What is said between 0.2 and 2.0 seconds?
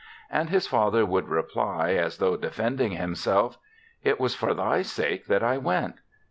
And his father would reply,